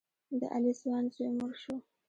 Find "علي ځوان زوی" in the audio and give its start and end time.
0.53-1.29